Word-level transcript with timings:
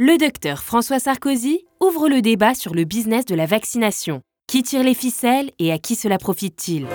Le 0.00 0.16
docteur 0.16 0.62
François 0.62 1.00
Sarkozy 1.00 1.66
ouvre 1.80 2.08
le 2.08 2.22
débat 2.22 2.54
sur 2.54 2.72
le 2.72 2.84
business 2.84 3.24
de 3.24 3.34
la 3.34 3.46
vaccination. 3.46 4.20
Qui 4.46 4.62
tire 4.62 4.84
les 4.84 4.94
ficelles 4.94 5.50
et 5.58 5.72
à 5.72 5.78
qui 5.78 5.96
cela 5.96 6.18
profite-t-il? 6.18 6.86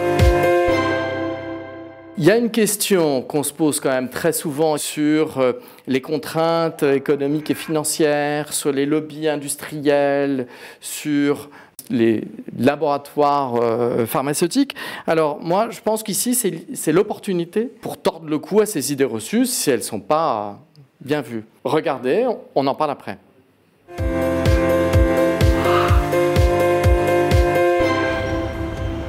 Il 2.17 2.23
y 2.23 2.31
a 2.31 2.37
une 2.37 2.49
question 2.49 3.21
qu'on 3.21 3.43
se 3.43 3.51
pose 3.51 3.81
quand 3.81 3.89
même 3.89 4.09
très 4.09 4.31
souvent 4.31 4.77
sur 4.77 5.37
euh, 5.39 5.51
les 5.85 5.99
contraintes 5.99 6.83
économiques 6.83 7.51
et 7.51 7.55
financières, 7.55 8.53
sur 8.53 8.71
les 8.71 8.85
lobbies 8.85 9.27
industriels, 9.27 10.47
sur 10.79 11.49
les 11.89 12.23
laboratoires 12.57 13.55
euh, 13.55 14.05
pharmaceutiques. 14.05 14.75
Alors 15.07 15.41
moi, 15.41 15.67
je 15.71 15.81
pense 15.81 16.03
qu'ici, 16.03 16.35
c'est 16.35 16.91
l'opportunité 16.93 17.65
pour 17.65 18.01
tordre 18.01 18.29
le 18.29 18.39
cou 18.39 18.61
à 18.61 18.65
ces 18.65 18.93
idées 18.93 19.03
reçues 19.03 19.45
si 19.45 19.71
elles 19.71 19.79
ne 19.79 19.83
sont 19.83 19.99
pas 19.99 20.61
bien 21.03 21.21
vues. 21.21 21.43
Regardez, 21.63 22.27
on 22.55 22.67
en 22.67 22.75
parle 22.75 22.91
après. 22.91 23.17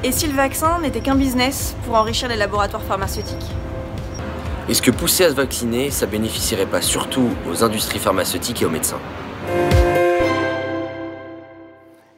Et 0.03 0.11
si 0.11 0.27
le 0.27 0.33
vaccin 0.33 0.79
n'était 0.81 0.99
qu'un 0.99 1.15
business 1.15 1.75
pour 1.83 1.95
enrichir 1.95 2.29
les 2.29 2.35
laboratoires 2.35 2.83
pharmaceutiques? 2.83 3.49
Est-ce 4.69 4.81
que 4.81 4.91
pousser 4.91 5.25
à 5.25 5.29
se 5.29 5.35
vacciner, 5.35 5.89
ça 5.89 6.05
bénéficierait 6.05 6.67
pas 6.67 6.81
surtout 6.81 7.29
aux 7.49 7.63
industries 7.63 7.99
pharmaceutiques 7.99 8.61
et 8.61 8.65
aux 8.65 8.69
médecins? 8.69 8.99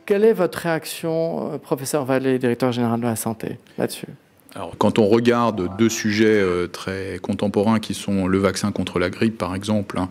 Quelle 0.05 0.23
est 0.23 0.34
votre 0.34 0.59
réaction, 0.59 1.53
euh, 1.53 1.58
professeur 1.58 2.05
Vallée, 2.05 2.39
directeur 2.39 2.72
général 2.72 3.02
de 3.02 3.05
la 3.05 3.17
santé, 3.17 3.58
là-dessus? 3.78 4.08
Alors, 4.56 4.76
quand 4.78 5.00
on 5.00 5.08
regarde 5.08 5.78
deux 5.78 5.90
sujets 5.90 6.26
euh, 6.26 6.68
très 6.68 7.20
contemporains 7.22 7.80
qui 7.80 7.94
sont 7.94 8.28
le 8.28 8.38
vaccin 8.38 8.72
contre 8.72 9.00
la 9.00 9.10
grippe, 9.10 9.38
par 9.38 9.54
exemple, 9.56 10.00
hein, 10.00 10.10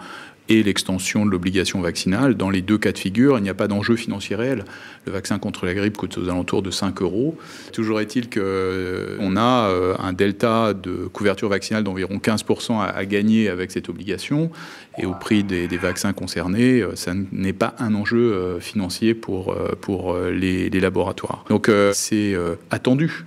et 0.48 0.62
l'extension 0.62 1.26
de 1.26 1.30
l'obligation 1.32 1.80
vaccinale. 1.80 2.36
Dans 2.36 2.50
les 2.50 2.62
deux 2.62 2.78
cas 2.78 2.92
de 2.92 2.98
figure, 2.98 3.36
il 3.38 3.42
n'y 3.42 3.48
a 3.48 3.54
pas 3.54 3.66
d'enjeu 3.66 3.96
financier 3.96 4.36
réel. 4.36 4.64
Le 5.04 5.10
vaccin 5.10 5.40
contre 5.40 5.66
la 5.66 5.74
grippe 5.74 5.96
coûte 5.96 6.16
aux 6.18 6.28
alentours 6.28 6.62
de 6.62 6.70
5 6.70 7.02
euros. 7.02 7.36
Toujours 7.72 8.00
est-il 8.00 8.30
qu'on 8.30 8.38
euh, 8.38 9.36
a 9.36 9.68
euh, 9.70 9.96
un 9.98 10.12
delta 10.12 10.72
de 10.72 11.08
couverture 11.12 11.48
vaccinale 11.48 11.82
d'environ 11.82 12.18
15% 12.18 12.80
à, 12.80 13.04
gagner 13.06 13.48
avec 13.48 13.72
cette 13.72 13.88
obligation. 13.88 14.52
Et 14.98 15.06
au 15.06 15.14
prix 15.14 15.42
des, 15.42 15.66
vaccins 15.76 16.12
concernés, 16.12 16.84
ça 16.94 17.12
n'est 17.32 17.52
pas 17.52 17.74
un 17.80 17.96
enjeu 17.96 18.58
financier 18.60 19.14
pour, 19.14 19.54
pour 19.80 20.16
les, 20.16 20.70
laboratoires. 20.70 21.44
Donc 21.48 21.68
c'est 21.92 22.34
attendu 22.70 23.26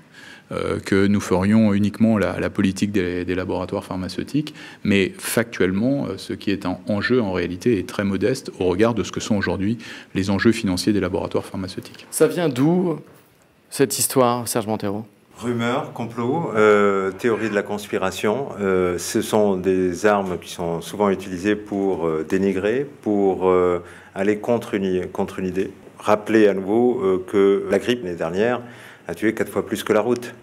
que 0.85 1.07
nous 1.07 1.19
ferions 1.19 1.73
uniquement 1.73 2.17
la, 2.17 2.49
politique 2.49 2.91
des, 2.91 3.35
laboratoires 3.35 3.83
pharmaceutiques, 3.83 4.53
mais 4.83 5.13
factuellement, 5.17 6.07
euh, 6.07 6.17
ce 6.17 6.33
qui 6.33 6.51
est 6.51 6.65
en, 6.65 7.01
jeu 7.01 7.21
en 7.21 7.31
réalité 7.31 7.79
est 7.79 7.87
très 7.87 8.03
modeste 8.03 8.51
au 8.59 8.65
regard 8.65 8.93
de 8.93 9.03
ce 9.03 9.11
que 9.11 9.19
sont 9.19 9.35
aujourd'hui 9.35 9.77
les 10.15 10.29
enjeux 10.29 10.51
financiers 10.51 10.93
des 10.93 10.99
laboratoires 10.99 11.45
pharmaceutiques. 11.45 12.07
Ça 12.11 12.27
vient 12.27 12.49
d'où 12.49 12.99
cette 13.69 13.99
histoire, 13.99 14.47
Serge 14.47 14.67
Montero? 14.67 15.05
Rumeurs, 15.37 15.93
complots, 15.93 16.51
euh, 16.55 17.11
théorie 17.11 17.49
de 17.49 17.55
la 17.55 17.63
conspiration, 17.63 18.49
ce 18.59 19.21
sont 19.21 19.55
des 19.55 20.05
armes 20.05 20.37
qui 20.39 20.51
sont 20.51 20.81
souvent 20.81 21.09
utilisées 21.09 21.55
pour 21.55 22.09
dénigrer, 22.27 22.85
pour 23.01 23.49
aller 24.15 24.39
contre 24.39 24.73
une, 24.73 25.07
contre 25.07 25.39
une 25.39 25.45
idée. 25.45 25.71
Rappelez 25.97 26.47
à 26.47 26.53
nouveau 26.53 27.23
que 27.27 27.65
la 27.69 27.79
grippe 27.79 28.03
l'année 28.03 28.17
dernière 28.17 28.61
a 29.09 29.15
tué 29.15 29.33
quatre 29.33 29.51
fois 29.51 29.65
plus 29.65 29.83
que 29.83 29.91
la 29.91 30.01
route. 30.01 30.35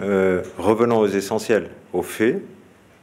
Euh, 0.00 0.42
revenons 0.56 0.98
aux 0.98 1.06
essentiels, 1.06 1.68
aux 1.92 2.02
faits, 2.02 2.42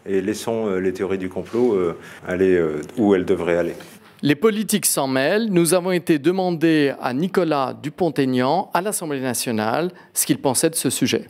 et 0.08 0.22
laissons 0.22 0.67
euh, 0.67 0.80
les 0.80 0.92
théories 0.92 1.20
du 1.20 1.30
complot 1.30 1.73
euh, 1.73 1.95
aller 2.28 2.59
où 2.97 3.14
elles 3.14 3.25
devraient 3.25 3.58
aller. 3.58 3.75
Les 4.23 4.36
politiques 4.36 4.88
s'en 4.88 5.08
mêlent. 5.08 5.50
Nous 5.52 5.75
avons 5.75 5.92
été 5.92 6.17
demandés 6.17 6.94
à 7.00 7.14
Nicolas 7.14 7.75
Dupont-Aignan, 7.81 8.72
à 8.73 8.81
l'Assemblée 8.81 9.22
nationale, 9.22 9.92
ce 10.14 10.25
qu'il 10.25 10.39
pensait 10.39 10.72
de 10.72 10.75
ce 10.75 10.89
sujet. 10.89 11.27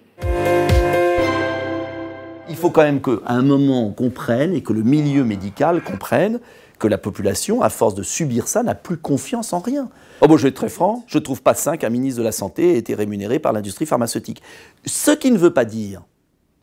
Il 2.49 2.55
faut 2.55 2.69
quand 2.69 2.83
même 2.83 3.01
qu'à 3.01 3.19
un 3.27 3.41
moment 3.41 3.87
on 3.87 3.91
comprenne 3.91 4.53
et 4.53 4.61
que 4.61 4.73
le 4.73 4.83
milieu 4.83 5.23
médical 5.23 5.81
comprenne 5.83 6.39
que 6.77 6.87
la 6.87 6.97
population, 6.97 7.61
à 7.61 7.69
force 7.69 7.95
de 7.95 8.03
subir 8.03 8.47
ça, 8.47 8.63
n'a 8.63 8.75
plus 8.75 8.97
confiance 8.97 9.53
en 9.53 9.59
rien. 9.59 9.89
Oh 10.19 10.27
bon, 10.27 10.35
je 10.35 10.43
vais 10.43 10.49
être 10.49 10.55
très 10.55 10.69
franc, 10.69 11.05
je 11.07 11.17
ne 11.17 11.23
trouve 11.23 11.41
pas 11.41 11.53
sain 11.53 11.77
qu'un 11.77 11.89
ministre 11.89 12.19
de 12.19 12.25
la 12.25 12.33
Santé 12.33 12.73
ait 12.73 12.77
été 12.77 12.93
rémunéré 12.95 13.39
par 13.39 13.53
l'industrie 13.53 13.85
pharmaceutique. 13.85 14.41
Ce 14.85 15.11
qui 15.11 15.31
ne 15.31 15.37
veut 15.37 15.53
pas 15.53 15.63
dire, 15.63 16.01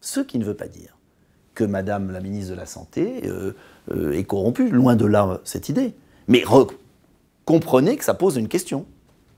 ce 0.03 0.21
qui 0.21 0.39
ne 0.39 0.45
veut 0.45 0.55
pas 0.55 0.69
dire 0.69 0.99
que 1.55 1.65
Madame 1.65 2.11
la 2.11 2.21
ministre 2.21 2.53
de 2.53 2.57
la 2.57 2.67
Santé 2.67 3.23
euh, 3.25 3.53
euh, 3.93 4.13
est 4.13 4.25
corrompue, 4.25 4.69
loin 4.69 4.97
de 4.97 5.07
là 5.07 5.41
cette 5.45 5.69
idée. 5.69 5.95
Mais 6.29 6.45
comprenez 7.45 7.97
que 7.97 8.05
ça 8.05 8.15
pose 8.15 8.37
une 8.37 8.49
question. 8.49 8.87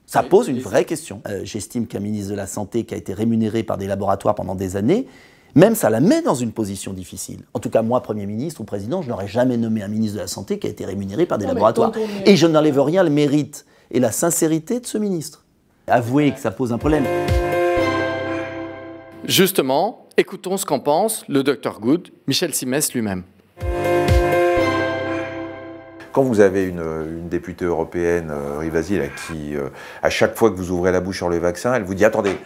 Ça 0.07 0.23
pose 0.23 0.49
une 0.49 0.59
vraie 0.59 0.85
question. 0.85 1.23
Euh, 1.29 1.41
j'estime 1.45 1.87
qu'un 1.87 2.01
ministre 2.01 2.33
de 2.33 2.37
la 2.37 2.47
Santé 2.47 2.85
qui 2.85 2.95
a 2.95 2.97
été 2.97 3.15
rémunéré 3.15 3.63
par 3.63 3.79
des 3.79 3.87
laboratoires 3.87 4.35
pendant 4.35 4.55
des 4.55 4.77
années 4.77 5.07
même 5.55 5.75
ça 5.75 5.91
la 5.91 6.01
met 6.01 6.23
dans 6.23 6.35
une 6.35 6.53
position 6.53 6.93
difficile. 6.93 7.41
En 7.53 7.59
tout 7.59 7.69
cas, 7.69 7.83
moi, 7.83 8.03
Premier 8.03 8.27
ministre 8.27 8.63
ou 8.63 8.65
Président, 8.65 9.03
je 9.03 9.11
n'aurais 9.11 9.29
jamais 9.29 9.59
nommé 9.59 9.83
un 9.83 9.89
ministre 9.89 10.17
de 10.17 10.23
la 10.23 10.27
Santé 10.27 10.59
qui 10.59 10.67
a 10.67 10.71
été 10.71 10.87
rémunéré 10.87 11.27
par 11.27 11.39
des 11.39 11.47
laboratoires. 11.47 11.93
Et 12.25 12.37
je 12.37 12.47
n'enlève 12.47 12.81
rien 12.81 13.03
le 13.03 13.11
mérite 13.11 13.67
et 13.91 14.01
la 14.01 14.12
sincérité 14.12 14.81
de 14.81 14.87
ce 14.87 14.97
ministre. 14.97 15.45
Avouez 15.87 16.33
que 16.33 16.41
ça 16.41 16.51
pose 16.51 16.73
un 16.73 16.79
problème. 16.79 17.05
Justement, 19.25 20.07
écoutons 20.17 20.57
ce 20.57 20.65
qu'en 20.65 20.81
pense 20.81 21.27
le 21.29 21.43
docteur 21.43 21.81
Good, 21.81 22.09
Michel 22.27 22.55
Simès 22.55 22.93
lui-même. 22.95 23.25
Quand 26.12 26.23
vous 26.23 26.41
avez 26.41 26.65
une, 26.65 27.29
députée 27.29 27.65
européenne, 27.65 28.29
euh, 28.31 28.59
Rivasi, 28.59 28.99
qui, 29.27 29.57
euh, 29.57 29.69
à 30.03 30.11
chaque 30.11 30.37
fois 30.37 30.51
que 30.51 30.57
vous 30.57 30.71
ouvrez 30.71 30.93
la 30.93 31.01
bouche 31.01 31.17
sur 31.17 31.31
les 31.31 31.39
vaccins, 31.39 31.73
elle 31.73 31.85
vous 31.85 31.95
dit 31.95 32.05
Attendez, 32.05 32.37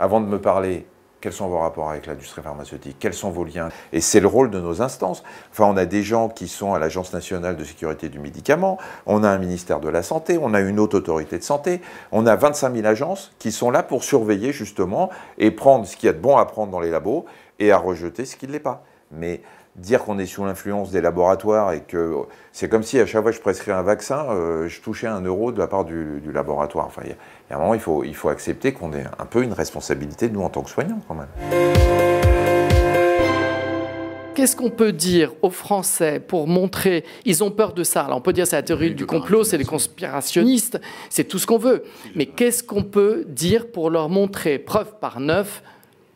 avant 0.00 0.20
de 0.20 0.26
me 0.26 0.40
parler, 0.40 0.86
quels 1.24 1.32
sont 1.32 1.48
vos 1.48 1.60
rapports 1.60 1.88
avec 1.88 2.04
l'industrie 2.04 2.42
pharmaceutique 2.42 2.98
Quels 3.00 3.14
sont 3.14 3.30
vos 3.30 3.44
liens 3.44 3.70
Et 3.94 4.02
c'est 4.02 4.20
le 4.20 4.26
rôle 4.26 4.50
de 4.50 4.60
nos 4.60 4.82
instances. 4.82 5.22
On 5.58 5.74
a 5.78 5.86
des 5.86 6.02
gens 6.02 6.28
qui 6.28 6.48
sont 6.48 6.74
à 6.74 6.78
l'Agence 6.78 7.14
nationale 7.14 7.56
de 7.56 7.64
sécurité 7.64 8.10
du 8.10 8.18
médicament, 8.18 8.76
on 9.06 9.24
a 9.24 9.30
un 9.30 9.38
ministère 9.38 9.80
de 9.80 9.88
la 9.88 10.02
Santé, 10.02 10.38
on 10.38 10.52
a 10.52 10.60
une 10.60 10.78
haute 10.78 10.92
autorité 10.92 11.38
de 11.38 11.42
santé, 11.42 11.80
on 12.12 12.26
a 12.26 12.36
25 12.36 12.74
000 12.74 12.86
agences 12.86 13.32
qui 13.38 13.52
sont 13.52 13.70
là 13.70 13.82
pour 13.82 14.04
surveiller 14.04 14.52
justement 14.52 15.08
et 15.38 15.50
prendre 15.50 15.86
ce 15.86 15.96
qu'il 15.96 16.08
y 16.08 16.10
a 16.10 16.12
de 16.12 16.18
bon 16.18 16.36
à 16.36 16.44
prendre 16.44 16.70
dans 16.70 16.80
les 16.80 16.90
labos 16.90 17.24
et 17.58 17.72
à 17.72 17.78
rejeter 17.78 18.26
ce 18.26 18.36
qui 18.36 18.46
ne 18.46 18.52
l'est 18.52 18.60
pas. 18.60 18.84
Mais 19.10 19.40
dire 19.76 20.04
qu'on 20.04 20.18
est 20.18 20.26
sous 20.26 20.44
l'influence 20.44 20.90
des 20.90 21.00
laboratoires 21.00 21.72
et 21.72 21.80
que 21.80 22.14
c'est 22.52 22.68
comme 22.68 22.82
si 22.82 22.98
à 23.00 23.06
chaque 23.06 23.22
fois 23.22 23.30
que 23.32 23.36
je 23.36 23.42
prescris 23.42 23.72
un 23.72 23.82
vaccin, 23.82 24.26
euh, 24.30 24.68
je 24.68 24.80
touchais 24.80 25.06
un 25.06 25.20
euro 25.22 25.52
de 25.52 25.58
la 25.58 25.66
part 25.66 25.84
du, 25.84 26.20
laboratoire. 26.32 26.86
Enfin, 26.86 27.02
il 27.04 27.10
y, 27.10 27.52
a 27.52 27.56
un 27.56 27.58
moment, 27.58 27.74
il 27.74 27.80
faut, 27.80 28.04
il 28.04 28.14
faut 28.14 28.28
accepter 28.28 28.72
qu'on 28.72 28.92
ait 28.92 29.04
un 29.18 29.26
peu 29.26 29.42
une 29.42 29.52
responsabilité, 29.52 30.28
nous, 30.30 30.42
en 30.42 30.48
tant 30.48 30.62
que 30.62 30.70
soignants, 30.70 31.00
quand 31.08 31.14
même. 31.14 31.28
Qu'est-ce 34.34 34.56
qu'on 34.56 34.70
peut 34.70 34.92
dire 34.92 35.32
aux 35.42 35.50
Français 35.50 36.18
pour 36.18 36.48
montrer 36.48 37.04
Ils 37.24 37.44
ont 37.44 37.52
peur 37.52 37.72
de 37.72 37.84
ça? 37.84 38.02
Alors 38.02 38.18
on 38.18 38.20
peut 38.20 38.32
dire 38.32 38.48
c'est 38.48 38.56
la 38.56 38.64
théorie 38.64 38.92
du 38.92 39.06
complot, 39.06 39.44
c'est 39.44 39.56
les 39.56 39.64
conspirationnistes, 39.64 40.80
c'est 41.08 41.22
tout 41.22 41.38
ce 41.38 41.46
qu'on 41.46 41.56
veut. 41.56 41.84
Mais 42.16 42.26
qu'est-ce 42.26 42.64
qu'on 42.64 42.82
peut 42.82 43.24
dire 43.28 43.70
pour 43.70 43.90
leur 43.90 44.08
montrer, 44.08 44.58
preuve 44.58 44.98
par 44.98 45.20
neuf, 45.20 45.62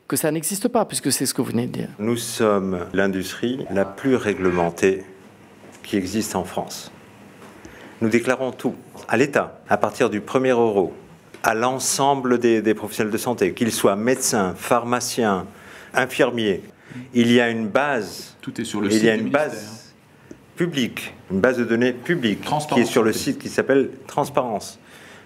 que 0.08 0.16
ça 0.16 0.30
n'existe 0.30 0.69
pas, 0.69 0.86
puisque 0.86 1.12
c'est 1.12 1.26
ce 1.26 1.34
que 1.34 1.42
vous 1.42 1.50
venez 1.50 1.66
de 1.66 1.72
dire. 1.72 1.88
Nous 1.98 2.16
sommes 2.16 2.86
l'industrie 2.94 3.66
la 3.70 3.84
plus 3.84 4.16
réglementée 4.16 5.04
qui 5.82 5.96
existe 5.96 6.34
en 6.34 6.44
France. 6.44 6.91
Nous 8.00 8.08
déclarons 8.08 8.52
tout 8.52 8.74
à 9.06 9.18
l'État, 9.18 9.60
à 9.68 9.76
partir 9.76 10.08
du 10.08 10.22
premier 10.22 10.50
euro, 10.50 10.94
à 11.42 11.54
l'ensemble 11.54 12.38
des, 12.38 12.74
professionnels 12.74 13.12
de 13.12 13.18
santé, 13.18 13.52
qu'ils 13.52 13.72
soient 13.72 13.97
médecins, 13.97 14.54
pharmaciens, 14.56 15.47
infirmiers. 15.92 16.62
Il 17.12 17.30
y 17.30 17.41
a 17.41 17.50
une 17.50 17.68
base. 17.68 18.36
Tout 18.41 18.58
est 18.60 18.64
sur 18.64 18.80
le 18.80 18.91
il 18.91 19.04
y 19.04 19.10
a 19.10 19.14
une 19.14 19.28
base 19.28 19.94
publique, 20.56 21.12
une 21.30 21.41
base 21.41 21.58
de 21.58 21.64
données 21.64 21.92
publique 21.92 22.41
qui 22.72 22.80
est 22.80 22.84
sur 22.86 23.02
le 23.02 23.12
site 23.12 23.38
qui 23.38 23.50
s'appelle 23.50 23.91
Transparence. 24.06 24.78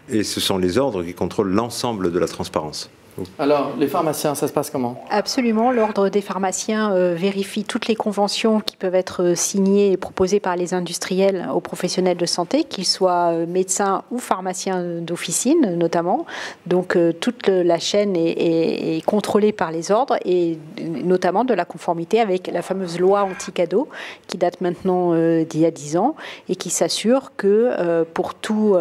Et 0.09 0.25
ce 0.25 0.41
sont 0.41 0.59
les 0.59 0.77
ordres 0.77 1.05
qui 1.05 1.15
contrôlent 1.15 1.53
l'ensemble 1.53 2.11
de 2.11 2.19
la 2.19 2.27
transparence. 2.27 2.91
Alors, 3.39 3.73
les 3.79 3.89
pharmaciens, 3.89 4.35
ça 4.35 4.49
se 4.49 4.53
passe 4.53 4.71
comment? 4.71 5.05
Absolument. 5.11 5.71
L'ordre 5.71 6.09
des 6.09 6.23
pharmaciens 6.23 6.93
euh, 6.93 7.15
vérifie 7.15 7.65
toutes 7.65 7.87
les 7.87 7.95
conventions 7.95 8.61
qui 8.61 8.77
peuvent 8.77 8.95
être 8.95 9.23
euh, 9.23 9.35
signées 9.35 9.93
et 9.93 9.97
proposées 9.99 10.41
par 10.41 10.57
les 10.57 10.73
industriels 10.73 11.49
aux 11.53 11.61
professionnels 11.61 12.17
de 12.17 12.25
santé, 12.25 12.65
qu'ils 12.65 12.87
soient 12.87 13.33
euh, 13.33 13.47
médecins 13.47 14.03
ou 14.11 14.19
pharmaciens 14.19 15.01
d'officine, 15.01 15.75
notamment. 15.77 16.25
Donc, 16.67 16.97
toute 17.21 17.49
la 17.49 17.79
chaîne 17.79 18.17
est, 18.17 19.05
contrôlée 19.05 19.53
par 19.53 19.73
les 19.73 19.91
ordres 19.91 20.17
et 20.25 20.59
notamment 20.81 21.45
de 21.45 21.55
la 21.55 21.65
conformité 21.65 22.21
avec 22.21 22.47
la 22.47 22.63
fameuse 22.63 22.99
loi 22.99 23.25
anti-cadeau 23.25 23.89
qui 24.27 24.39
date 24.39 24.61
maintenant 24.61 25.15
d'il 25.15 25.61
y 25.61 25.67
a 25.67 25.71
10 25.71 25.97
ans 25.97 26.15
et 26.49 26.57
qui 26.57 26.71
s'assure 26.71 27.33
que 27.37 28.05
pour 28.15 28.35
tout 28.35 28.77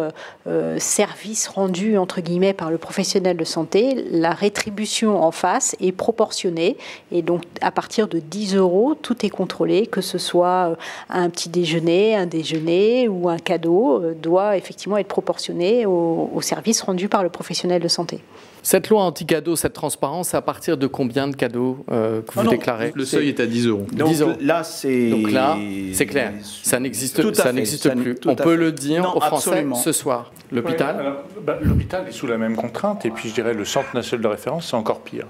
service 0.78 1.48
rendu, 1.48 1.98
entre 1.98 2.20
guillemets, 2.20 2.52
par 2.52 2.70
le 2.70 2.78
professionnel 2.78 3.36
de 3.36 3.44
santé, 3.44 3.94
la 4.22 4.30
rétribution 4.30 5.22
en 5.22 5.32
face 5.32 5.76
est 5.80 5.92
proportionnée. 5.92 6.76
Et 7.10 7.22
donc, 7.22 7.42
à 7.60 7.70
partir 7.70 8.08
de 8.08 8.20
10 8.20 8.56
euros, 8.56 8.94
tout 8.94 9.26
est 9.26 9.30
contrôlé, 9.30 9.86
que 9.86 10.00
ce 10.00 10.16
soit 10.16 10.76
un 11.10 11.28
petit 11.28 11.48
déjeuner, 11.48 12.14
un 12.14 12.26
déjeuner 12.26 13.08
ou 13.08 13.28
un 13.28 13.38
cadeau, 13.38 14.00
doit 14.14 14.56
effectivement 14.56 14.96
être 14.96 15.08
proportionné 15.08 15.84
au, 15.86 16.30
au 16.32 16.40
service 16.40 16.80
rendu 16.82 17.08
par 17.08 17.22
le 17.22 17.28
professionnel 17.28 17.82
de 17.82 17.88
santé. 17.88 18.20
Cette 18.62 18.88
loi 18.88 19.02
anti-cadeau, 19.02 19.56
cette 19.56 19.72
transparence, 19.72 20.34
à 20.34 20.42
partir 20.42 20.76
de 20.76 20.86
combien 20.86 21.26
de 21.26 21.34
cadeaux 21.34 21.84
euh, 21.90 22.22
que 22.22 22.38
vous 22.38 22.48
déclarez 22.48 22.92
Le 22.94 23.04
seuil 23.04 23.28
est 23.28 23.40
à 23.40 23.46
10 23.46 23.66
euros. 23.66 23.86
Donc 23.92 24.14
là, 24.40 24.62
c'est. 24.62 25.10
Donc 25.10 25.30
là, 25.30 25.56
c'est 25.92 26.06
clair. 26.06 26.32
Ça 26.62 26.78
n'existe, 26.78 27.34
ça 27.34 27.52
n'existe 27.52 27.92
plus. 27.94 28.16
On 28.26 28.36
peut 28.36 28.56
le 28.56 28.72
dire 28.72 29.16
aux 29.16 29.20
Français 29.20 29.66
ce 29.82 29.92
soir. 29.92 30.32
L'hôpital 30.50 31.14
bah, 31.44 31.58
L'hôpital 31.62 32.06
est 32.08 32.12
sous 32.12 32.26
la 32.26 32.38
même 32.38 32.56
contrainte. 32.56 33.04
Et 33.04 33.10
puis, 33.10 33.30
je 33.30 33.34
dirais, 33.34 33.54
le 33.54 33.64
Centre 33.64 33.94
national 33.94 34.22
de 34.22 34.28
référence, 34.28 34.68
c'est 34.68 34.76
encore 34.76 35.00
pire 35.00 35.26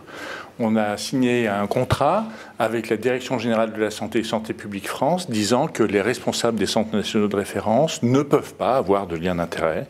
on 0.58 0.76
a 0.76 0.96
signé 0.96 1.48
un 1.48 1.66
contrat 1.66 2.26
avec 2.58 2.88
la 2.88 2.96
Direction 2.96 3.38
générale 3.38 3.72
de 3.72 3.80
la 3.80 3.90
santé 3.90 4.20
et 4.20 4.24
santé 4.24 4.52
publique 4.52 4.88
France 4.88 5.30
disant 5.30 5.66
que 5.66 5.82
les 5.82 6.00
responsables 6.00 6.58
des 6.58 6.66
centres 6.66 6.94
nationaux 6.94 7.28
de 7.28 7.36
référence 7.36 8.02
ne 8.02 8.22
peuvent 8.22 8.54
pas 8.54 8.76
avoir 8.76 9.06
de 9.06 9.16
lien 9.16 9.34
d'intérêt 9.34 9.86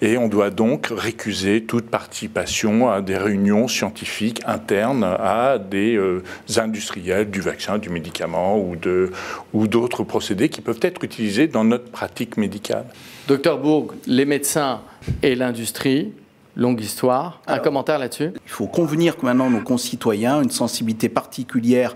et 0.00 0.16
on 0.16 0.28
doit 0.28 0.50
donc 0.50 0.88
récuser 0.90 1.64
toute 1.64 1.88
participation 1.88 2.85
à 2.90 3.00
des 3.02 3.16
réunions 3.16 3.68
scientifiques 3.68 4.40
internes 4.46 5.04
à 5.04 5.58
des 5.58 5.96
euh, 5.96 6.22
industriels 6.56 7.30
du 7.30 7.40
vaccin, 7.40 7.78
du 7.78 7.88
médicament 7.88 8.58
ou, 8.58 8.76
de, 8.76 9.10
ou 9.52 9.66
d'autres 9.68 10.04
procédés 10.04 10.48
qui 10.48 10.60
peuvent 10.60 10.80
être 10.82 11.02
utilisés 11.04 11.46
dans 11.46 11.64
notre 11.64 11.90
pratique 11.90 12.36
médicale. 12.36 12.84
Docteur 13.28 13.58
Bourg, 13.58 13.94
les 14.06 14.24
médecins 14.24 14.80
et 15.22 15.34
l'industrie 15.34 16.12
longue 16.56 16.80
histoire. 16.80 17.40
Un 17.46 17.58
commentaire 17.58 17.98
là-dessus? 17.98 18.30
Il 18.44 18.50
faut 18.50 18.66
convenir 18.66 19.16
que 19.16 19.26
maintenant 19.26 19.50
nos 19.50 19.60
concitoyens 19.60 20.38
ont 20.38 20.42
une 20.42 20.50
sensibilité 20.50 21.08
particulière 21.08 21.94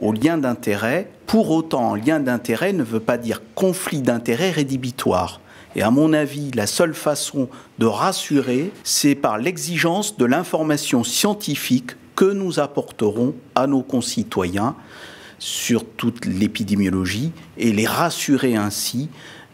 au 0.00 0.12
lien 0.12 0.38
d'intérêt. 0.38 1.08
Pour 1.26 1.50
autant, 1.50 1.94
lien 1.94 2.18
d'intérêt 2.18 2.72
ne 2.72 2.82
veut 2.82 3.00
pas 3.00 3.18
dire 3.18 3.42
conflit 3.54 4.00
d'intérêt 4.00 4.50
rédhibitoire. 4.50 5.40
Et 5.76 5.82
à 5.82 5.90
mon 5.90 6.12
avis, 6.12 6.50
la 6.52 6.66
seule 6.66 6.94
façon 6.94 7.48
de 7.78 7.86
rassurer, 7.86 8.72
c'est 8.82 9.14
par 9.14 9.38
l'exigence 9.38 10.16
de 10.16 10.24
l'information 10.24 11.04
scientifique 11.04 11.92
que 12.16 12.24
nous 12.24 12.58
apporterons 12.58 13.34
à 13.54 13.66
nos 13.66 13.82
concitoyens 13.82 14.74
sur 15.38 15.84
toute 15.84 16.26
l'épidémiologie 16.26 17.32
et 17.56 17.72
les 17.72 17.86
rassurer 17.86 18.56
ainsi 18.56 19.08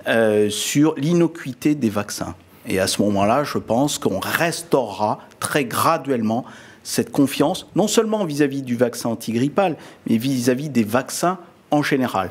euh, 0.08 0.50
sur 0.50 0.94
l'innocuité 0.96 1.74
des 1.74 1.90
vaccins. 1.90 2.34
Et 2.66 2.80
à 2.80 2.86
ce 2.86 3.02
moment-là, 3.02 3.44
je 3.44 3.58
pense 3.58 3.98
qu'on 3.98 4.18
restaurera 4.18 5.20
très 5.38 5.64
graduellement 5.64 6.44
cette 6.82 7.12
confiance, 7.12 7.66
non 7.76 7.88
seulement 7.88 8.24
vis-à-vis 8.24 8.62
du 8.62 8.76
vaccin 8.76 9.10
antigrippal, 9.10 9.76
mais 10.08 10.16
vis-à-vis 10.16 10.70
des 10.70 10.84
vaccins 10.84 11.38
en 11.70 11.82
général. 11.82 12.30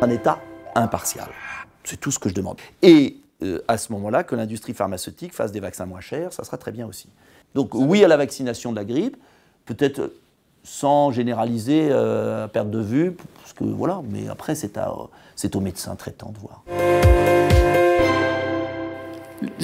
Un 0.00 0.10
État 0.10 0.38
impartial. 0.74 1.28
C'est 1.84 2.00
tout 2.00 2.10
ce 2.10 2.18
que 2.18 2.28
je 2.28 2.34
demande. 2.34 2.58
Et 2.82 3.16
euh, 3.42 3.60
à 3.68 3.78
ce 3.78 3.92
moment-là, 3.92 4.24
que 4.24 4.34
l'industrie 4.34 4.74
pharmaceutique 4.74 5.34
fasse 5.34 5.52
des 5.52 5.60
vaccins 5.60 5.86
moins 5.86 6.00
chers, 6.00 6.32
ça 6.32 6.44
sera 6.44 6.56
très 6.56 6.72
bien 6.72 6.86
aussi. 6.86 7.08
Donc 7.54 7.74
oui 7.74 8.04
à 8.04 8.08
la 8.08 8.16
vaccination 8.16 8.70
de 8.70 8.76
la 8.76 8.84
grippe, 8.84 9.16
peut-être 9.64 10.12
sans 10.62 11.10
généraliser 11.10 11.88
euh, 11.90 12.44
à 12.44 12.48
perte 12.48 12.70
de 12.70 12.80
vue, 12.80 13.12
parce 13.36 13.52
que 13.52 13.64
voilà, 13.64 14.00
mais 14.10 14.28
après 14.28 14.54
c'est, 14.54 14.78
c'est 15.36 15.56
aux 15.56 15.60
médecins 15.60 15.94
traitants 15.94 16.32
de 16.32 16.38
voir 16.38 17.23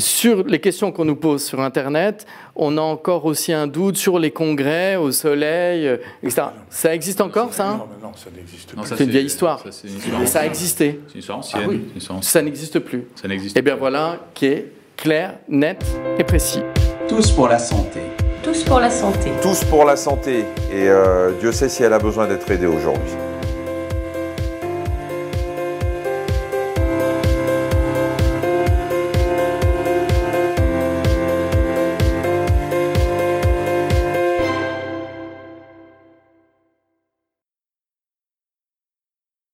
sur 0.00 0.44
les 0.44 0.58
questions 0.58 0.92
qu'on 0.92 1.04
nous 1.04 1.16
pose 1.16 1.44
sur 1.44 1.60
Internet, 1.60 2.26
on 2.56 2.76
a 2.78 2.80
encore 2.80 3.24
aussi 3.24 3.52
un 3.52 3.66
doute 3.66 3.96
sur 3.96 4.18
les 4.18 4.30
congrès 4.30 4.96
au 4.96 5.12
soleil, 5.12 5.86
euh, 5.86 5.96
etc. 6.22 6.48
Ça 6.68 6.94
existe 6.94 7.20
encore, 7.20 7.52
ça 7.52 7.68
hein? 7.68 7.84
Non, 8.02 8.12
ça 8.14 8.30
n'existe 8.34 8.74
pas. 8.74 8.82
C'est 8.84 9.04
une 9.04 9.10
vieille 9.10 9.26
histoire. 9.26 9.60
Ça, 9.60 10.26
ça 10.26 10.40
a 10.40 10.46
existé. 10.46 11.00
C'est 11.06 11.14
une 11.14 11.20
histoire 11.20 11.38
ancienne. 11.38 11.82
Ah 12.10 12.14
ça 12.22 12.42
n'existe 12.42 12.78
plus. 12.80 13.06
Ça 13.14 13.28
n'existe 13.28 13.56
Et 13.56 13.60
eh 13.60 13.62
bien 13.62 13.76
voilà, 13.76 14.18
qui 14.34 14.46
est 14.46 14.72
clair, 14.96 15.34
net 15.48 15.84
et 16.18 16.24
précis. 16.24 16.62
Tous 17.08 17.30
pour 17.30 17.48
la 17.48 17.58
santé. 17.58 18.00
Tous 18.42 18.64
pour 18.64 18.80
la 18.80 18.90
santé. 18.90 19.30
Tous 19.42 19.64
pour 19.64 19.84
la 19.84 19.96
santé. 19.96 20.44
Et 20.72 20.88
euh, 20.88 21.32
Dieu 21.40 21.52
sait 21.52 21.68
si 21.68 21.82
elle 21.82 21.92
a 21.92 21.98
besoin 21.98 22.26
d'être 22.26 22.50
aidée 22.50 22.66
aujourd'hui. 22.66 23.12